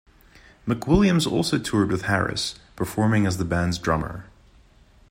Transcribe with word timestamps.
McWilliams 0.67 1.31
also 1.31 1.59
toured 1.59 1.91
with 1.91 2.05
Harris, 2.05 2.55
performing 2.75 3.27
as 3.27 3.37
the 3.37 3.45
band's 3.45 3.77
drummer. 3.77 4.25